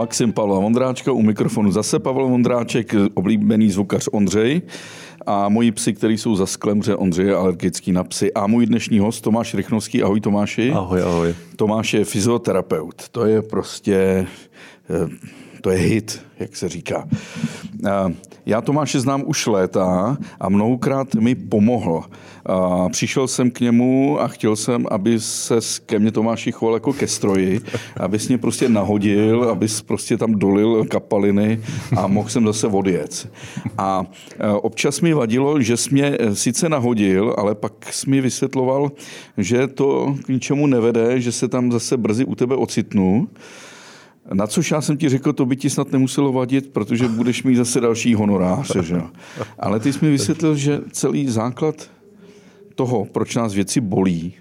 Maxim 0.00 0.32
Pavla 0.32 0.58
Vondráčka, 0.58 1.12
u 1.12 1.22
mikrofonu 1.22 1.72
zase 1.72 1.98
Pavel 1.98 2.28
Vondráček, 2.28 2.94
oblíbený 3.14 3.70
zvukař 3.70 4.08
Ondřej 4.12 4.62
a 5.26 5.48
moji 5.48 5.72
psy, 5.72 5.92
který 5.92 6.18
jsou 6.18 6.36
za 6.36 6.46
sklem, 6.46 6.82
že 6.82 6.96
Ondřej 6.96 7.26
je 7.26 7.34
alergický 7.34 7.92
na 7.92 8.04
psy. 8.04 8.32
A 8.32 8.46
můj 8.46 8.66
dnešní 8.66 8.98
host 8.98 9.24
Tomáš 9.24 9.54
Rychnovský. 9.54 10.02
Ahoj 10.02 10.20
Tomáši. 10.20 10.70
Ahoj, 10.70 11.02
ahoj. 11.02 11.34
Tomáš 11.56 11.94
je 11.94 12.04
fyzioterapeut. 12.04 13.08
To 13.08 13.26
je 13.26 13.42
prostě, 13.42 14.26
eh, 14.90 15.08
to 15.60 15.70
je 15.70 15.78
hit, 15.78 16.22
jak 16.40 16.56
se 16.56 16.68
říká. 16.68 17.08
Já 18.46 18.60
Tomáše 18.60 19.00
znám 19.00 19.22
už 19.26 19.46
léta 19.46 20.16
a 20.40 20.48
mnohokrát 20.48 21.14
mi 21.14 21.34
pomohl. 21.34 22.04
Přišel 22.90 23.28
jsem 23.28 23.50
k 23.50 23.60
němu 23.60 24.20
a 24.20 24.28
chtěl 24.28 24.56
jsem, 24.56 24.86
aby 24.90 25.20
se 25.20 25.54
ke 25.86 25.98
mně 25.98 26.12
Tomáši 26.12 26.52
choval 26.52 26.74
jako 26.74 26.92
ke 26.92 27.06
stroji, 27.06 27.60
aby 27.96 28.18
mě 28.28 28.38
prostě 28.38 28.68
nahodil, 28.68 29.44
aby 29.44 29.66
prostě 29.86 30.16
tam 30.16 30.34
dolil 30.34 30.84
kapaliny 30.84 31.60
a 31.96 32.06
mohl 32.06 32.28
jsem 32.28 32.46
zase 32.46 32.66
odjet. 32.66 33.32
A 33.78 34.04
e, 34.38 34.48
občas 34.48 35.00
mi 35.00 35.14
vadilo, 35.14 35.60
že 35.60 35.76
jsi 35.76 35.90
mě 35.92 36.18
sice 36.32 36.68
nahodil, 36.68 37.34
ale 37.38 37.54
pak 37.54 37.72
jsi 37.92 38.10
mi 38.10 38.20
vysvětloval, 38.20 38.92
že 39.38 39.66
to 39.66 40.16
k 40.24 40.28
ničemu 40.28 40.66
nevede, 40.66 41.20
že 41.20 41.32
se 41.32 41.48
tam 41.48 41.72
zase 41.72 41.96
brzy 41.96 42.24
u 42.24 42.34
tebe 42.34 42.56
ocitnu. 42.56 43.28
Na 44.32 44.46
což 44.46 44.70
já 44.70 44.80
jsem 44.80 44.96
ti 44.96 45.08
řekl, 45.08 45.32
to 45.32 45.46
by 45.46 45.56
ti 45.56 45.70
snad 45.70 45.92
nemuselo 45.92 46.32
vadit, 46.32 46.72
protože 46.72 47.08
budeš 47.08 47.42
mít 47.42 47.56
zase 47.56 47.80
další 47.80 48.14
honorář. 48.14 48.76
Že? 48.76 49.02
Ale 49.58 49.80
ty 49.80 49.92
jsi 49.92 50.04
mi 50.04 50.10
vysvětlil, 50.10 50.56
že 50.56 50.80
celý 50.92 51.28
základ 51.28 51.90
toho, 52.74 53.04
proč 53.04 53.36
nás 53.36 53.54
věci 53.54 53.80
bolí, 53.80 54.34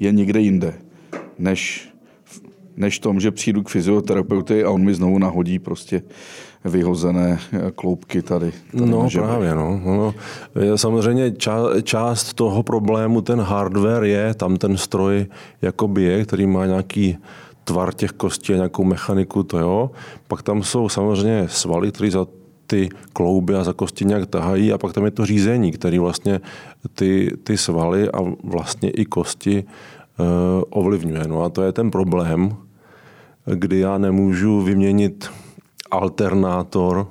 je 0.00 0.12
někde 0.12 0.40
jinde, 0.40 0.74
než, 1.38 1.88
než 2.76 2.98
tom, 2.98 3.20
že 3.20 3.30
přijdu 3.30 3.62
k 3.62 3.68
fyzioterapeuty 3.68 4.64
a 4.64 4.70
on 4.70 4.84
mi 4.84 4.94
znovu 4.94 5.18
nahodí 5.18 5.58
prostě 5.58 6.02
vyhozené 6.64 7.38
kloubky 7.74 8.22
tady. 8.22 8.52
tady 8.78 8.90
no 8.90 9.08
právě, 9.10 9.54
no. 9.54 9.80
no. 9.84 10.14
Samozřejmě 10.76 11.30
ča, 11.30 11.58
část 11.82 12.34
toho 12.34 12.62
problému, 12.62 13.20
ten 13.20 13.40
hardware 13.40 14.04
je, 14.04 14.34
tam 14.34 14.56
ten 14.56 14.76
stroj 14.76 15.26
jakoby 15.62 16.02
je, 16.02 16.24
který 16.24 16.46
má 16.46 16.66
nějaký 16.66 17.18
tvar 17.68 17.94
těch 17.94 18.12
kostí 18.12 18.52
a 18.52 18.56
nějakou 18.56 18.84
mechaniku, 18.84 19.42
to 19.42 19.58
jo. 19.58 19.90
Pak 20.28 20.42
tam 20.42 20.62
jsou 20.62 20.88
samozřejmě 20.88 21.46
svaly, 21.48 21.92
které 21.92 22.10
za 22.10 22.26
ty 22.66 22.88
klouby 23.12 23.54
a 23.54 23.64
za 23.64 23.72
kosti 23.72 24.04
nějak 24.04 24.26
tahají 24.26 24.72
a 24.72 24.78
pak 24.78 24.92
tam 24.92 25.04
je 25.04 25.10
to 25.10 25.26
řízení, 25.26 25.72
který 25.72 25.98
vlastně 25.98 26.40
ty, 26.94 27.36
ty 27.44 27.56
svaly 27.56 28.08
a 28.08 28.18
vlastně 28.44 28.90
i 28.90 29.04
kosti 29.04 29.64
uh, 29.64 30.26
ovlivňuje. 30.70 31.28
No 31.28 31.44
a 31.44 31.48
to 31.48 31.62
je 31.62 31.72
ten 31.72 31.90
problém, 31.90 32.56
kdy 33.44 33.78
já 33.78 33.98
nemůžu 33.98 34.60
vyměnit 34.60 35.30
alternátor, 35.90 37.06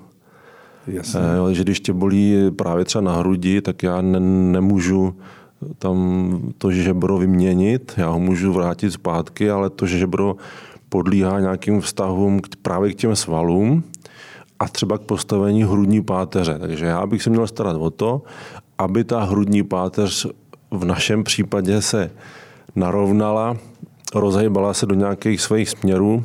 Jasně. 0.87 1.19
Uh, 1.41 1.49
že 1.49 1.63
když 1.63 1.79
tě 1.79 1.93
bolí 1.93 2.51
právě 2.55 2.85
třeba 2.85 3.01
na 3.01 3.17
hrudi, 3.17 3.61
tak 3.61 3.83
já 3.83 4.01
ne, 4.01 4.19
nemůžu 4.57 5.15
tam 5.79 6.39
to 6.57 6.71
žebro 6.71 7.17
vyměnit, 7.17 7.93
já 7.97 8.09
ho 8.09 8.19
můžu 8.19 8.53
vrátit 8.53 8.91
zpátky, 8.91 9.49
ale 9.49 9.69
to 9.69 9.85
žebro 9.85 10.35
podlíhá 10.89 11.39
nějakým 11.39 11.81
vztahům 11.81 12.39
k, 12.39 12.55
právě 12.61 12.93
k 12.93 12.95
těm 12.95 13.15
svalům 13.15 13.83
a 14.59 14.67
třeba 14.67 14.97
k 14.97 15.01
postavení 15.01 15.63
hrudní 15.63 16.03
páteře. 16.03 16.59
Takže 16.59 16.85
já 16.85 17.05
bych 17.05 17.23
se 17.23 17.29
měl 17.29 17.47
starat 17.47 17.75
o 17.75 17.89
to, 17.89 18.21
aby 18.77 19.03
ta 19.03 19.23
hrudní 19.23 19.63
páteř 19.63 20.27
v 20.71 20.85
našem 20.85 21.23
případě 21.23 21.81
se 21.81 22.11
narovnala, 22.75 23.57
rozhýbala 24.15 24.73
se 24.73 24.85
do 24.85 24.95
nějakých 24.95 25.41
svých 25.41 25.69
směrů 25.69 26.23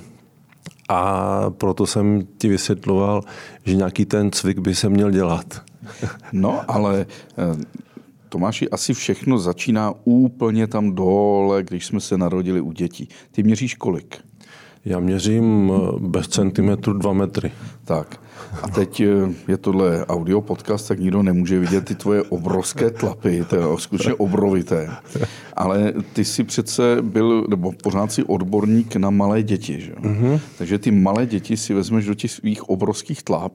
a 0.88 1.50
proto 1.50 1.86
jsem 1.86 2.22
ti 2.38 2.48
vysvětloval, 2.48 3.22
že 3.64 3.76
nějaký 3.76 4.04
ten 4.04 4.30
cvik 4.30 4.58
by 4.58 4.74
se 4.74 4.88
měl 4.88 5.10
dělat. 5.10 5.62
No, 6.32 6.60
ale 6.68 7.06
eh, 7.38 7.82
Tomáši, 8.32 8.70
asi 8.70 8.94
všechno 8.94 9.38
začíná 9.38 9.94
úplně 10.04 10.66
tam 10.66 10.94
dole, 10.94 11.62
když 11.62 11.86
jsme 11.86 12.00
se 12.00 12.18
narodili 12.18 12.60
u 12.60 12.72
dětí. 12.72 13.08
Ty 13.30 13.42
měříš 13.42 13.74
kolik? 13.74 14.16
Já 14.84 15.00
měřím 15.00 15.72
eh, 15.74 15.98
bez 15.98 16.28
centimetru 16.28 16.92
dva 16.92 17.12
metry. 17.12 17.52
Tak. 17.84 18.20
A 18.62 18.68
teď 18.68 19.00
eh, 19.00 19.06
je 19.48 19.56
tohle 19.56 20.06
audio 20.06 20.40
podcast, 20.40 20.88
tak 20.88 21.00
nikdo 21.00 21.22
nemůže 21.22 21.60
vidět 21.60 21.84
ty 21.84 21.94
tvoje 21.94 22.22
obrovské 22.22 22.90
tlapy, 22.90 23.44
to 23.48 23.56
je 23.56 23.62
skutečně 23.76 24.14
obrovité. 24.14 24.90
Ale 25.56 25.92
ty 26.12 26.24
jsi 26.24 26.44
přece 26.44 26.96
byl, 27.02 27.46
nebo 27.48 27.72
pořád 27.82 28.12
si 28.12 28.24
odborník 28.24 28.96
na 28.96 29.10
malé 29.10 29.42
děti, 29.42 29.80
že? 29.80 29.92
Mm-hmm. 29.92 30.40
Takže 30.58 30.78
ty 30.78 30.90
malé 30.90 31.26
děti 31.26 31.56
si 31.56 31.74
vezmeš 31.74 32.06
do 32.06 32.14
těch 32.14 32.30
svých 32.30 32.68
obrovských 32.68 33.22
tlap 33.22 33.52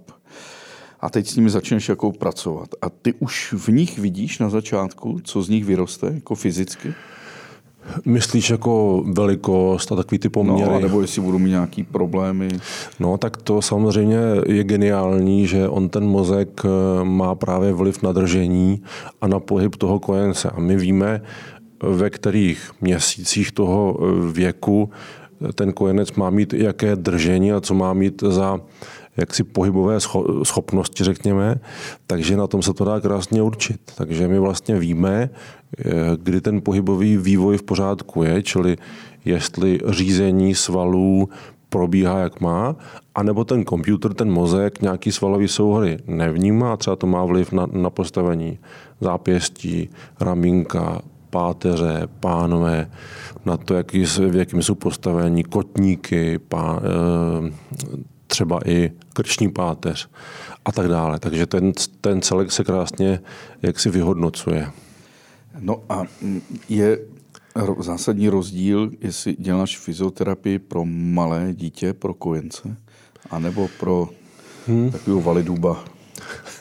a 1.00 1.10
teď 1.10 1.28
s 1.28 1.36
nimi 1.36 1.50
začneš 1.50 1.90
jako 1.90 2.12
pracovat. 2.12 2.70
A 2.82 2.90
ty 2.90 3.14
už 3.20 3.54
v 3.58 3.68
nich 3.68 4.00
vidíš 4.00 4.40
na 4.40 4.50
začátku, 4.50 5.20
co 5.24 5.42
z 5.42 5.50
nich 5.50 5.66
vyroste, 5.66 6.08
jako 6.14 6.36
fyzicky? 6.36 6.94
Myslíš 8.06 8.50
jako 8.50 9.04
velikost 9.14 9.92
a 9.92 9.96
takový 9.96 10.20
ty 10.20 10.30
poměry? 10.30 10.72
No, 10.72 10.80
nebo 10.80 11.02
jestli 11.02 11.22
budou 11.22 11.38
mít 11.38 11.50
nějaký 11.50 11.84
problémy? 11.84 12.50
No, 13.00 13.18
tak 13.18 13.38
to 13.38 13.62
samozřejmě 13.62 14.18
je 14.46 14.64
geniální, 14.64 15.48
že 15.48 15.70
on 15.70 15.90
ten 15.90 16.04
mozek 16.04 16.62
eh, 16.66 17.04
má 17.04 17.36
právě 17.36 17.74
vliv 17.74 18.04
na 18.04 18.12
držení 18.12 18.82
a 19.22 19.28
na 19.28 19.40
pohyb 19.40 19.76
toho 19.76 20.00
kojence. 20.00 20.50
A 20.50 20.60
my 20.60 20.76
víme, 20.76 21.22
ve 21.84 22.10
kterých 22.10 22.72
měsících 22.82 23.52
toho 23.52 24.00
eh, 24.00 24.32
věku 24.32 24.90
ten 25.56 25.74
kojenec 25.74 26.12
má 26.14 26.30
mít 26.30 26.54
jaké 26.54 26.96
držení 26.96 27.52
a 27.52 27.62
co 27.62 27.74
má 27.74 27.94
mít 27.94 28.24
za 28.28 28.60
jaksi 29.18 29.44
pohybové 29.44 30.00
schopnosti, 30.44 31.04
řekněme, 31.04 31.60
takže 32.08 32.38
na 32.38 32.48
tom 32.48 32.62
se 32.62 32.74
to 32.74 32.86
dá 32.86 33.00
krásně 33.00 33.42
určit. 33.42 33.82
Takže 33.96 34.28
my 34.28 34.40
vlastně 34.40 34.80
víme, 34.80 35.30
eh, 35.80 35.84
kdy 36.24 36.42
ten 36.42 36.62
pohybový 36.62 37.18
vývoj 37.18 37.58
v 37.58 37.64
pořádku 37.64 38.24
je, 38.24 38.44
čili 38.44 38.78
jestli 39.26 39.80
řízení 39.90 40.56
svalů 40.56 41.30
probíhá, 41.70 42.20
jak 42.20 42.42
má, 42.42 42.76
anebo 43.16 43.44
ten 43.44 43.66
počítač, 43.66 44.12
ten 44.16 44.32
mozek, 44.32 44.82
nějaký 44.82 45.12
svalový 45.12 45.48
souhry 45.48 45.98
nevnímá, 46.08 46.78
třeba 46.78 46.96
to 46.96 47.08
má 47.08 47.26
vliv 47.26 47.52
na, 47.52 47.68
na 47.72 47.90
postavení 47.90 48.60
zápěstí, 49.02 49.90
ramínka, 50.20 51.02
páteře, 51.30 52.08
pánové, 52.20 52.90
na 53.46 53.58
to, 53.58 53.74
jaký, 53.74 54.06
v 54.06 54.36
jakém 54.36 54.62
jsou 54.62 54.76
postavení, 54.76 55.44
kotníky, 55.44 56.40
pá, 56.40 56.80
e, 56.80 57.52
třeba 58.28 58.60
i 58.66 58.92
krční 59.14 59.52
páteř 59.52 60.10
a 60.66 60.72
tak 60.72 60.88
dále. 60.88 61.20
Takže 61.20 61.46
ten, 61.46 61.72
ten 62.02 62.22
celek 62.22 62.52
se 62.52 62.64
krásně 62.64 63.20
jaksi 63.62 63.90
vyhodnocuje. 63.90 64.72
No 65.60 65.84
a 65.90 66.04
je 66.70 67.00
zásadní 67.80 68.30
rozdíl, 68.30 68.92
jestli 69.02 69.36
děláš 69.40 69.78
fyzioterapii 69.78 70.60
pro 70.60 70.86
malé 70.86 71.54
dítě, 71.54 71.94
pro 71.94 72.14
kojence, 72.14 72.78
anebo 73.30 73.70
pro 73.80 74.10
hmm. 74.68 74.92
takového 74.92 75.22
validuba 75.22 75.86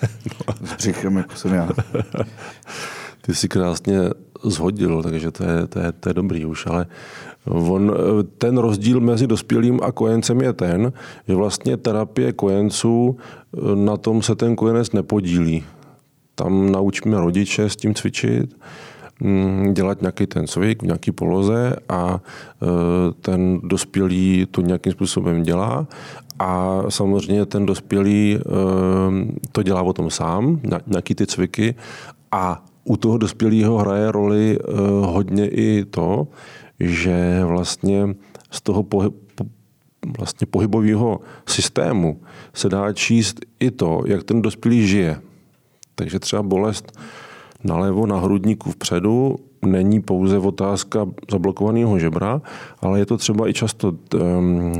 no. 0.02 0.54
s 0.66 0.72
břichem, 0.72 1.16
jako 1.16 1.36
jsem 1.36 1.54
já. 1.54 1.68
Ty 3.26 3.34
jsi 3.34 3.48
krásně 3.48 3.98
zhodil, 4.44 5.02
takže 5.02 5.30
to 5.30 5.44
je, 5.44 5.66
to 5.66 5.78
je, 5.78 5.92
to 5.92 6.08
je 6.08 6.14
dobrý 6.14 6.44
už, 6.44 6.66
ale 6.66 6.86
On, 7.46 7.94
ten 8.38 8.58
rozdíl 8.58 9.00
mezi 9.00 9.26
dospělým 9.26 9.80
a 9.82 9.92
kojencem 9.92 10.40
je 10.40 10.52
ten, 10.52 10.92
že 11.28 11.34
vlastně 11.34 11.76
terapie 11.76 12.32
kojenců, 12.32 13.16
na 13.74 13.96
tom 13.96 14.22
se 14.22 14.34
ten 14.34 14.56
kojenec 14.56 14.92
nepodílí. 14.92 15.64
Tam 16.34 16.72
naučíme 16.72 17.20
rodiče 17.20 17.70
s 17.70 17.76
tím 17.76 17.94
cvičit, 17.94 18.56
mm, 19.20 19.74
dělat 19.74 20.00
nějaký 20.00 20.26
ten 20.26 20.46
cvik 20.46 20.82
v 20.82 20.86
nějaký 20.86 21.12
poloze 21.12 21.76
a 21.88 22.20
e, 22.62 22.66
ten 23.20 23.60
dospělý 23.62 24.46
to 24.50 24.60
nějakým 24.60 24.92
způsobem 24.92 25.42
dělá 25.42 25.86
a 26.38 26.82
samozřejmě 26.88 27.46
ten 27.46 27.66
dospělý 27.66 28.38
e, 28.38 28.40
to 29.52 29.62
dělá 29.62 29.82
o 29.82 29.92
tom 29.92 30.10
sám, 30.10 30.60
nějaký 30.86 31.14
ty 31.14 31.26
cviky 31.26 31.74
a 32.32 32.64
u 32.86 32.96
toho 32.96 33.18
dospělého 33.18 33.78
hraje 33.78 34.12
roli 34.12 34.58
e, 34.58 34.62
hodně 35.06 35.48
i 35.48 35.84
to, 35.84 36.28
že 36.80 37.40
vlastně 37.44 38.14
z 38.50 38.60
toho 38.60 38.82
pohy, 38.82 39.10
vlastně 40.18 40.46
pohybového 40.46 41.20
systému 41.46 42.20
se 42.54 42.68
dá 42.68 42.92
číst 42.92 43.40
i 43.60 43.70
to, 43.70 44.02
jak 44.06 44.24
ten 44.24 44.42
dospělý 44.42 44.86
žije. 44.86 45.20
Takže 45.94 46.18
třeba 46.18 46.42
bolest 46.42 46.98
nalevo 47.64 48.06
na 48.06 48.20
hrudníku 48.20 48.70
vpředu 48.70 49.36
není 49.66 50.00
pouze 50.00 50.38
otázka 50.38 51.06
zablokovaného 51.30 51.98
žebra, 51.98 52.42
ale 52.80 52.98
je 52.98 53.06
to 53.06 53.16
třeba 53.16 53.48
i 53.48 53.52
často 53.52 53.92
um, 54.14 54.72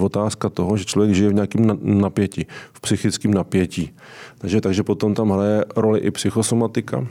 otázka 0.00 0.48
toho, 0.48 0.76
že 0.76 0.84
člověk 0.84 1.14
žije 1.14 1.30
v 1.30 1.34
nějakém 1.34 1.78
napětí, 1.82 2.46
v 2.72 2.80
psychickém 2.80 3.34
napětí. 3.34 3.90
Takže, 4.38 4.60
takže 4.60 4.82
potom 4.82 5.14
tam 5.14 5.30
hraje 5.30 5.64
roli 5.76 6.00
i 6.00 6.10
psychosomatika, 6.10 7.06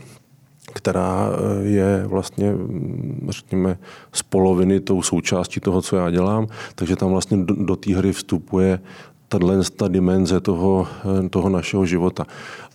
která 0.73 1.29
eh, 1.29 1.67
je 1.67 2.03
vlastně, 2.07 2.53
mm, 2.53 3.27
řekněme, 3.29 3.77
z 4.13 4.23
poloviny 4.23 4.79
tou 4.79 5.01
součástí 5.01 5.59
toho, 5.59 5.81
co 5.81 5.95
já 5.95 6.09
dělám, 6.09 6.47
takže 6.75 6.95
tam 6.95 7.09
vlastně 7.09 7.37
do, 7.37 7.55
do 7.55 7.75
té 7.75 7.95
hry 7.95 8.13
vstupuje 8.13 8.79
tahle 9.29 9.57
ta 9.77 9.87
dimenze 9.87 10.39
toho, 10.39 10.87
eh, 11.25 11.29
toho 11.29 11.49
našeho 11.49 11.85
života. 11.85 12.25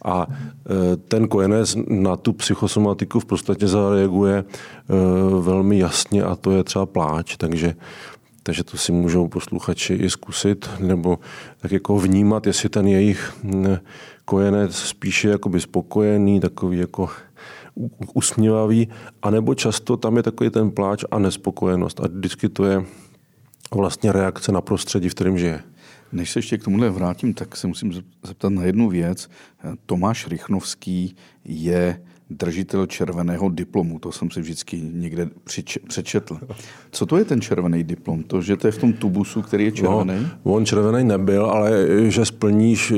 A 0.04 0.26
eh, 0.30 0.96
ten 0.96 1.28
kojenec 1.28 1.76
na 1.88 2.16
tu 2.16 2.32
psychosomatiku 2.32 3.20
v 3.20 3.24
podstatě 3.24 3.66
zareaguje 3.66 4.44
velmi 5.40 5.78
jasně 5.78 6.22
a 6.22 6.36
to 6.36 6.50
je 6.50 6.64
třeba 6.64 6.86
pláč, 6.86 7.36
takže 7.36 7.74
takže 8.42 8.64
to 8.64 8.76
si 8.76 8.92
můžou 8.92 9.28
posluchači 9.28 9.94
i 9.94 10.10
zkusit, 10.10 10.70
nebo 10.80 11.18
tak 11.60 11.72
jako 11.72 11.98
vnímat, 11.98 12.46
jestli 12.46 12.68
ten 12.68 12.86
jejich 12.86 13.32
mm, 13.42 13.76
kojenec 14.24 14.76
spíše 14.76 15.28
jakoby 15.28 15.60
spokojený, 15.60 16.40
takový 16.40 16.78
jako 16.78 17.08
usměvavý, 18.14 18.88
anebo 19.22 19.54
často 19.54 19.96
tam 19.96 20.16
je 20.16 20.22
takový 20.22 20.50
ten 20.50 20.70
pláč 20.70 21.04
a 21.10 21.18
nespokojenost. 21.18 22.00
A 22.00 22.08
vždycky 22.08 22.48
to 22.48 22.64
je 22.64 22.84
vlastně 23.74 24.12
reakce 24.12 24.52
na 24.52 24.60
prostředí, 24.60 25.08
v 25.08 25.14
kterém 25.14 25.38
žije. 25.38 25.60
Než 26.12 26.30
se 26.30 26.38
ještě 26.38 26.58
k 26.58 26.64
tomuhle 26.64 26.90
vrátím, 26.90 27.34
tak 27.34 27.56
se 27.56 27.66
musím 27.66 27.92
zeptat 28.22 28.48
na 28.48 28.64
jednu 28.64 28.88
věc. 28.88 29.30
Tomáš 29.86 30.26
Rychnovský 30.26 31.16
je 31.44 32.00
držitel 32.30 32.86
červeného 32.86 33.48
diplomu. 33.48 33.98
To 33.98 34.12
jsem 34.12 34.30
si 34.30 34.40
vždycky 34.40 34.80
někde 34.92 35.28
přečetl. 35.88 36.38
Co 36.90 37.06
to 37.06 37.16
je 37.16 37.24
ten 37.24 37.40
červený 37.40 37.84
diplom? 37.84 38.22
To, 38.22 38.42
že 38.42 38.56
to 38.56 38.66
je 38.66 38.72
v 38.72 38.78
tom 38.78 38.92
tubusu, 38.92 39.42
který 39.42 39.64
je 39.64 39.72
červený? 39.72 40.28
No, 40.44 40.52
on 40.52 40.66
červený 40.66 41.04
nebyl, 41.04 41.46
ale 41.46 41.70
že 42.08 42.24
splníš 42.24 42.90
eh, 42.90 42.96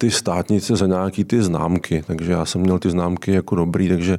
ty 0.00 0.10
státnice 0.10 0.76
za 0.76 0.86
nějaký 0.86 1.24
ty 1.24 1.42
známky, 1.42 2.04
takže 2.06 2.32
já 2.32 2.44
jsem 2.44 2.60
měl 2.60 2.78
ty 2.78 2.90
známky 2.90 3.32
jako 3.32 3.54
dobrý, 3.54 3.88
takže, 3.88 4.18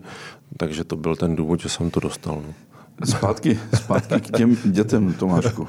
takže 0.57 0.83
to 0.83 0.95
byl 0.95 1.16
ten 1.16 1.36
důvod, 1.36 1.60
že 1.60 1.69
jsem 1.69 1.89
to 1.89 2.00
dostal. 2.00 2.42
No. 2.48 2.54
Zpátky, 3.06 3.60
zpátky 3.74 4.22
k 4.22 4.38
těm 4.38 4.57
dětem, 4.66 5.13
Tomášku. 5.13 5.62
Uh, 5.62 5.68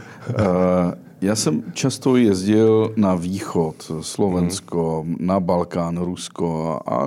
já 1.21 1.37
jsem 1.37 1.63
často 1.73 2.17
jezdil 2.17 2.93
na 2.97 3.15
východ, 3.15 3.93
Slovensko, 4.01 5.05
mm. 5.07 5.17
na 5.21 5.41
Balkán, 5.41 5.99
Rusko 5.99 6.81
a 6.87 7.07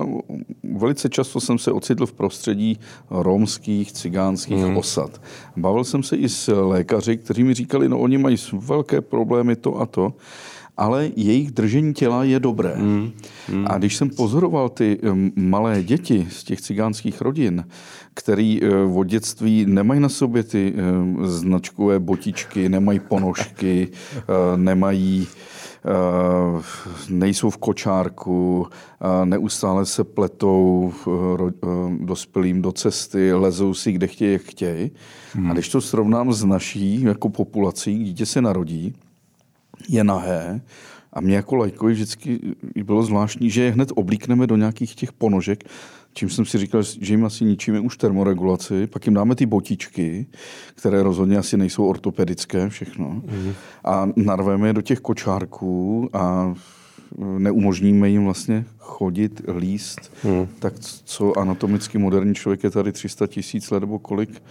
velice 0.76 1.08
často 1.08 1.40
jsem 1.40 1.58
se 1.58 1.72
ocitl 1.72 2.06
v 2.06 2.12
prostředí 2.12 2.78
romských, 3.10 3.92
cigánských 3.92 4.64
mm. 4.64 4.76
osad. 4.76 5.20
Bavil 5.56 5.84
jsem 5.84 6.02
se 6.02 6.16
i 6.16 6.28
s 6.28 6.52
lékaři, 6.52 7.16
kteří 7.16 7.44
mi 7.44 7.54
říkali, 7.54 7.88
no 7.88 7.98
oni 7.98 8.18
mají 8.18 8.36
velké 8.52 9.00
problémy 9.00 9.56
to 9.56 9.80
a 9.80 9.86
to 9.86 10.12
ale 10.76 11.10
jejich 11.16 11.50
držení 11.50 11.94
těla 11.94 12.24
je 12.24 12.40
dobré. 12.40 12.74
Mm, 12.76 13.12
mm. 13.52 13.64
A 13.68 13.78
když 13.78 13.96
jsem 13.96 14.10
pozoroval 14.10 14.68
ty 14.68 14.98
malé 15.36 15.82
děti 15.82 16.26
z 16.30 16.44
těch 16.44 16.60
cigánských 16.60 17.20
rodin, 17.20 17.64
který 18.14 18.62
e, 18.62 18.68
od 18.94 19.04
dětství 19.04 19.66
nemají 19.66 20.00
na 20.00 20.08
sobě 20.08 20.42
ty 20.42 20.74
značkové 21.22 22.00
botičky, 22.00 22.68
nemají 22.68 23.00
ponožky, 23.00 23.88
e, 24.16 24.56
nemají 24.56 25.26
e, 25.26 25.92
nejsou 27.08 27.50
v 27.50 27.56
kočárku, 27.56 28.66
neustále 29.24 29.86
se 29.86 30.04
pletou 30.04 30.92
dospělým 32.00 32.62
do 32.62 32.72
cesty, 32.72 33.32
lezou 33.32 33.74
si 33.74 33.92
kde 33.92 34.06
chtějí, 34.06 34.32
jak 34.32 34.42
chtějí. 34.42 34.90
Hmm. 35.32 35.50
A 35.50 35.52
když 35.52 35.68
to 35.68 35.80
srovnám 35.80 36.32
s 36.32 36.44
naší 36.44 37.02
jako 37.02 37.28
populací, 37.28 38.04
dítě 38.04 38.26
se 38.26 38.42
narodí, 38.42 38.94
je 39.88 40.04
nahé 40.04 40.60
a 41.12 41.20
mě 41.20 41.36
jako 41.36 41.56
lajkovi 41.56 41.92
vždycky 41.92 42.40
bylo 42.84 43.02
zvláštní, 43.02 43.50
že 43.50 43.62
je 43.62 43.70
hned 43.70 43.92
oblíkneme 43.94 44.46
do 44.46 44.56
nějakých 44.56 44.94
těch 44.94 45.12
ponožek, 45.12 45.64
čím 46.12 46.30
jsem 46.30 46.44
si 46.44 46.58
říkal, 46.58 46.82
že 46.82 47.14
jim 47.14 47.24
asi 47.24 47.44
ničíme 47.44 47.80
už 47.80 47.96
termoregulaci, 47.96 48.86
pak 48.86 49.06
jim 49.06 49.14
dáme 49.14 49.34
ty 49.34 49.46
botičky, 49.46 50.26
které 50.74 51.02
rozhodně 51.02 51.38
asi 51.38 51.56
nejsou 51.56 51.86
ortopedické 51.86 52.68
všechno 52.68 53.08
mm. 53.08 53.52
a 53.84 54.08
narveme 54.16 54.68
je 54.68 54.72
do 54.72 54.82
těch 54.82 55.00
kočárků 55.00 56.10
a 56.12 56.54
neumožníme 57.38 58.08
jim 58.08 58.24
vlastně 58.24 58.64
chodit, 58.78 59.42
líst, 59.58 60.12
mm. 60.24 60.46
tak 60.58 60.74
co 61.04 61.38
anatomicky 61.38 61.98
moderní 61.98 62.34
člověk 62.34 62.64
je 62.64 62.70
tady 62.70 62.92
300 62.92 63.26
tisíc 63.26 63.70
let 63.70 63.80
nebo 63.80 63.98
kolik, 63.98 64.42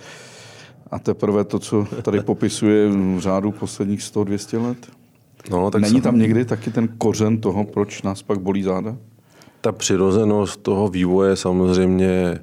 a 0.92 1.00
teprve 1.00 1.44
to, 1.44 1.60
co 1.60 1.88
tady 2.02 2.22
popisuje 2.22 2.90
v 2.90 3.20
řádu 3.20 3.52
posledních 3.52 4.00
100-200 4.00 4.62
let? 4.62 4.92
No, 5.50 5.72
tak 5.72 5.82
Není 5.82 6.02
tam 6.02 6.20
někdy 6.20 6.46
taky 6.46 6.72
ten 6.72 6.88
kořen 6.98 7.42
toho, 7.42 7.64
proč 7.64 8.02
nás 8.02 8.24
pak 8.24 8.40
bolí 8.40 8.64
záda? 8.64 8.98
Ta 9.62 9.72
přirozenost 9.72 10.62
toho 10.62 10.88
vývoje 10.88 11.36
samozřejmě 11.36 12.40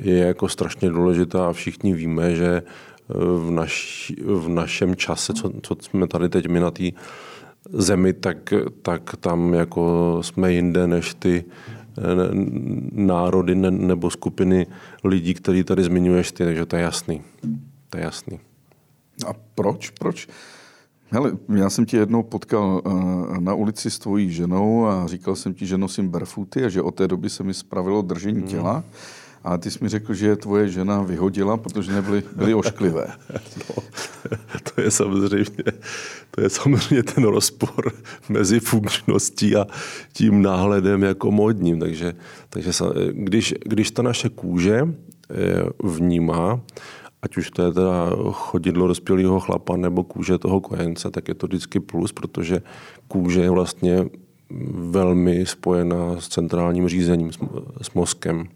je 0.00 0.18
jako 0.18 0.48
strašně 0.48 0.90
důležitá 0.90 1.48
a 1.48 1.52
všichni 1.52 1.94
víme, 1.94 2.34
že 2.34 2.62
eh, 2.62 3.14
v, 3.16 3.50
naš, 3.50 4.12
v 4.24 4.48
našem 4.48 4.96
čase, 4.96 5.32
co, 5.32 5.52
co 5.62 5.76
jsme 5.80 6.08
tady 6.08 6.28
teď 6.28 6.46
my 6.48 6.60
na 6.60 6.70
té 6.70 6.84
zemi, 7.72 8.12
tak, 8.12 8.54
tak 8.82 9.16
tam 9.20 9.54
jako 9.54 10.18
jsme 10.20 10.52
jinde 10.52 10.86
než 10.86 11.14
ty 11.14 11.44
eh, 11.98 12.02
národy 12.92 13.54
nebo 13.54 14.10
skupiny 14.10 14.66
lidí, 15.04 15.34
který 15.34 15.64
tady 15.64 15.84
zmiňuješ 15.84 16.32
ty, 16.32 16.44
takže 16.44 16.66
to 16.66 16.76
je 16.76 16.82
jasný. 16.82 17.22
To 17.90 17.98
je 17.98 18.04
jasný. 18.04 18.40
A 19.26 19.32
proč? 19.54 19.90
Proč? 19.90 20.28
Hele, 21.10 21.32
já 21.54 21.70
jsem 21.70 21.86
tě 21.86 21.96
jednou 21.96 22.22
potkal 22.22 22.82
uh, 22.84 23.38
na 23.38 23.54
ulici 23.54 23.90
s 23.90 23.98
tvojí 23.98 24.32
ženou 24.32 24.86
a 24.86 25.06
říkal 25.06 25.36
jsem 25.36 25.54
ti, 25.54 25.66
že 25.66 25.78
nosím 25.78 26.08
barefooty 26.08 26.64
a 26.64 26.68
že 26.68 26.82
od 26.82 26.94
té 26.94 27.08
doby 27.08 27.30
se 27.30 27.42
mi 27.42 27.54
spravilo 27.54 28.02
držení 28.02 28.40
mm. 28.40 28.48
těla. 28.48 28.84
A 29.44 29.58
ty 29.58 29.70
jsi 29.70 29.78
mi 29.82 29.88
řekl, 29.88 30.14
že 30.14 30.36
tvoje 30.36 30.68
žena 30.68 31.02
vyhodila, 31.02 31.56
protože 31.56 31.92
nebyly 31.92 32.22
byly 32.36 32.54
ošklivé. 32.54 33.06
No, 33.68 33.82
to 34.74 34.80
je 34.80 34.90
samozřejmě, 34.90 35.64
to 36.30 36.40
je 36.40 36.50
samozřejmě 36.50 37.02
ten 37.02 37.24
rozpor 37.24 37.92
mezi 38.28 38.60
funkčností 38.60 39.56
a 39.56 39.66
tím 40.12 40.42
náhledem 40.42 41.02
jako 41.02 41.30
modním. 41.30 41.80
Takže, 41.80 42.14
takže 42.50 42.70
když, 43.12 43.54
když 43.64 43.90
ta 43.90 44.02
naše 44.02 44.28
kůže 44.28 44.82
eh, 44.84 45.34
vnímá, 45.82 46.60
ať 47.22 47.36
už 47.36 47.50
to 47.50 47.62
je 47.62 47.72
teda 47.72 48.10
chodidlo 48.32 48.88
dospělého 48.88 49.40
chlapa 49.40 49.76
nebo 49.76 50.04
kůže 50.04 50.38
toho 50.38 50.60
kojence, 50.60 51.10
tak 51.10 51.28
je 51.28 51.34
to 51.34 51.46
vždycky 51.46 51.80
plus, 51.80 52.12
protože 52.12 52.62
kůže 53.08 53.40
je 53.40 53.50
vlastně 53.50 54.04
velmi 54.70 55.46
spojená 55.46 56.20
s 56.20 56.28
centrálním 56.28 56.88
řízením, 56.88 57.30
s 57.82 57.90
mozkem. 57.94 58.48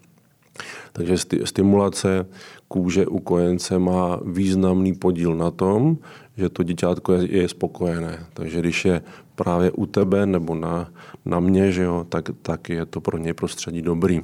Takže 0.93 1.17
stimulace 1.45 2.27
kůže 2.69 3.07
u 3.07 3.19
kojence 3.19 3.79
má 3.79 4.21
významný 4.25 4.95
podíl 4.95 5.35
na 5.35 5.51
tom, 5.51 5.99
že 6.37 6.49
to 6.49 6.63
dítětko 6.63 7.13
je, 7.13 7.37
je 7.37 7.49
spokojené. 7.49 8.27
Takže 8.35 8.61
když 8.61 8.85
je 8.85 9.03
právě 9.35 9.71
u 9.71 9.87
tebe 9.87 10.27
nebo 10.27 10.55
na, 10.55 10.91
na 11.25 11.41
mě, 11.41 11.73
že 11.73 11.83
jo, 11.83 12.07
tak, 12.09 12.31
tak 12.43 12.69
je 12.69 12.87
to 12.87 13.01
pro 13.01 13.19
něj 13.19 13.33
prostředí 13.33 13.83
dobrý. 13.83 14.23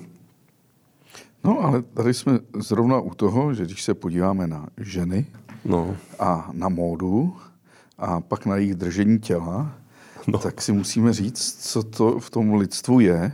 No, 1.45 1.61
ale 1.61 1.83
tady 1.83 2.15
jsme 2.15 2.39
zrovna 2.57 3.01
u 3.01 3.15
toho, 3.15 3.55
že 3.55 3.65
když 3.65 3.83
se 3.83 3.95
podíváme 3.95 4.47
na 4.47 4.69
ženy 4.77 5.27
no. 5.65 5.97
a 6.19 6.51
na 6.53 6.69
módu 6.69 7.37
a 7.99 8.21
pak 8.21 8.47
na 8.47 8.57
jejich 8.57 8.75
držení 8.75 9.19
těla, 9.19 9.73
no. 10.27 10.39
tak 10.39 10.63
si 10.63 10.73
musíme 10.73 11.13
říct, 11.13 11.71
co 11.71 11.83
to 11.83 12.21
v 12.21 12.31
tom 12.31 12.55
lidstvu 12.55 13.01
je, 13.01 13.33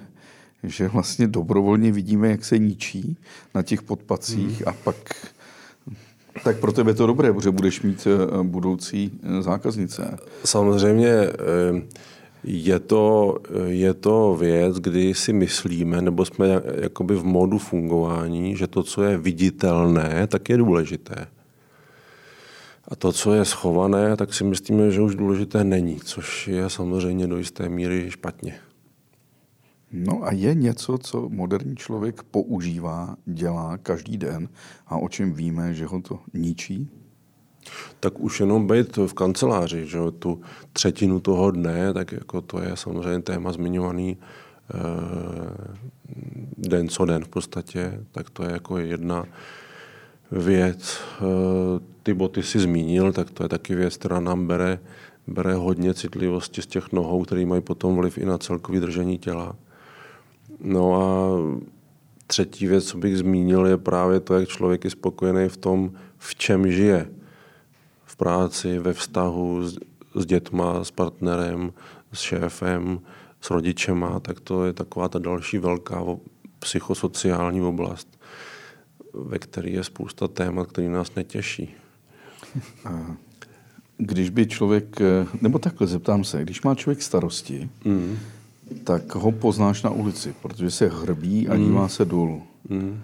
že 0.63 0.89
vlastně 0.89 1.29
dobrovolně 1.29 1.93
vidíme, 1.93 2.29
jak 2.29 2.45
se 2.45 2.59
ničí 2.59 3.17
na 3.55 3.63
těch 3.63 3.83
podpacích 3.83 4.61
hmm. 4.61 4.69
a 4.69 4.73
pak 4.85 4.97
tak 6.45 6.59
pro 6.59 6.73
tebe 6.73 6.95
to 6.95 7.07
dobré, 7.07 7.33
protože 7.33 7.51
budeš 7.51 7.83
mít 7.83 8.07
eh, 8.07 8.43
budoucí 8.43 9.21
eh, 9.23 9.43
zákaznice. 9.43 10.19
Samozřejmě 10.45 11.09
eh, 11.09 11.33
je 12.45 12.81
to, 12.81 13.39
je 13.67 13.95
to 13.95 14.37
věc, 14.41 14.79
kdy 14.79 15.15
si 15.15 15.33
myslíme, 15.33 16.03
nebo 16.03 16.25
jsme 16.25 16.47
jakoby 16.81 17.15
v 17.15 17.25
modu 17.25 17.59
fungování, 17.59 18.57
že 18.57 18.67
to, 18.67 18.83
co 18.83 19.03
je 19.03 19.19
viditelné, 19.19 20.27
tak 20.27 20.49
je 20.49 20.57
důležité. 20.57 21.27
A 22.89 22.97
to, 22.97 23.13
co 23.13 23.35
je 23.35 23.45
schované, 23.45 24.17
tak 24.17 24.35
si 24.35 24.45
myslíme, 24.45 24.91
že 24.91 25.01
už 25.01 25.15
důležité 25.15 25.65
není, 25.65 26.01
což 26.01 26.49
je 26.49 26.71
samozřejmě 26.71 27.27
do 27.27 27.39
jisté 27.39 27.69
míry 27.69 28.11
špatně. 28.11 28.55
No 29.93 30.25
a 30.25 30.33
je 30.33 30.55
něco, 30.55 30.99
co 30.99 31.29
moderní 31.29 31.77
člověk 31.77 32.23
používá, 32.23 33.17
dělá 33.27 33.79
každý 33.79 34.17
den 34.17 34.49
a 34.87 34.97
o 34.97 35.09
čem 35.09 35.33
víme, 35.33 35.75
že 35.75 35.87
ho 35.87 36.01
to 36.01 36.21
ničí? 36.35 36.89
Tak 38.01 38.21
už 38.21 38.41
jenom 38.41 38.67
být 38.67 38.97
v 38.97 39.13
kanceláři, 39.13 39.87
že 39.87 39.99
tu 40.19 40.41
třetinu 40.73 41.21
toho 41.21 41.51
dne, 41.51 41.93
tak 41.93 42.13
jako 42.13 42.41
to 42.41 42.61
je 42.61 42.71
samozřejmě 42.75 43.23
téma 43.23 43.53
zmiňovaný 43.53 44.17
eh, 44.75 44.79
den 46.59 46.89
co 46.89 47.05
den 47.05 47.25
v 47.25 47.29
podstatě, 47.29 48.01
tak 48.13 48.31
to 48.31 48.45
je 48.45 48.53
jako 48.53 48.79
jedna 48.79 49.25
věc. 50.33 51.01
Eh, 51.21 51.25
ty 52.03 52.15
boty 52.15 52.43
si 52.43 52.59
zmínil, 52.59 53.13
tak 53.13 53.31
to 53.31 53.43
je 53.43 53.49
taky 53.49 53.75
věc, 53.75 53.97
která 53.97 54.21
nám 54.21 54.47
bere, 54.47 54.79
bere 55.27 55.55
hodně 55.55 55.95
citlivosti 55.95 56.63
z 56.63 56.67
těch 56.67 56.93
nohou, 56.93 57.23
které 57.23 57.47
mají 57.47 57.63
potom 57.63 57.97
vliv 57.97 58.19
i 58.19 58.25
na 58.25 58.39
celkový 58.39 58.81
držení 58.81 59.19
těla. 59.19 59.57
No 60.61 60.95
a 60.95 61.05
třetí 62.27 62.67
věc, 62.67 62.85
co 62.85 62.99
bych 62.99 63.19
zmínil, 63.19 63.67
je 63.67 63.77
právě 63.77 64.21
to, 64.21 64.35
jak 64.35 64.49
člověk 64.49 64.85
je 64.85 64.91
spokojený 64.91 65.49
v 65.49 65.57
tom, 65.57 65.93
v 66.19 66.35
čem 66.35 66.71
žije. 66.73 67.09
V 68.15 68.17
práci, 68.17 68.79
ve 68.79 68.93
vztahu 68.93 69.69
s, 69.69 69.79
s 70.15 70.27
dětma, 70.27 70.85
s 70.85 70.91
partnerem, 70.91 71.73
s 72.13 72.21
šéfem, 72.21 73.01
s 73.41 73.51
rodičema, 73.51 74.21
tak 74.21 74.41
to 74.41 74.65
je 74.65 74.73
taková 74.73 75.09
ta 75.09 75.19
další 75.19 75.59
velká 75.59 76.05
psychosociální 76.59 77.63
oblast, 77.63 78.19
ve 79.15 79.39
které 79.39 79.71
je 79.71 79.85
spousta 79.85 80.29
témat, 80.29 80.69
které 80.69 80.89
nás 80.89 81.15
netěší. 81.15 81.75
Když 83.97 84.31
by 84.31 84.47
člověk, 84.47 84.97
nebo 85.41 85.59
takhle 85.59 85.87
zeptám 85.87 86.25
se, 86.25 86.43
když 86.43 86.63
má 86.63 86.75
člověk 86.75 87.03
starosti, 87.03 87.71
mm. 87.85 88.19
tak 88.85 89.15
ho 89.15 89.33
poznáš 89.33 89.83
na 89.83 89.91
ulici, 89.91 90.35
protože 90.43 90.71
se 90.71 90.89
hrbí 90.89 91.49
a 91.49 91.57
dívá 91.57 91.83
mm. 91.83 91.89
se 91.89 92.05
dolů. 92.05 92.43
Mm. 92.69 93.03